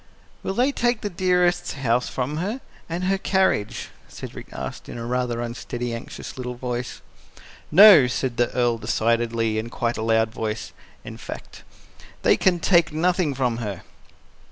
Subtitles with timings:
[0.41, 2.59] "Will they take Dearest's house from her
[2.89, 7.03] and her carriage?" Cedric asked in a rather unsteady, anxious little voice.
[7.69, 11.61] "NO!" said the Earl decidedly in quite a loud voice, in fact.
[12.23, 13.83] "They can take nothing from her."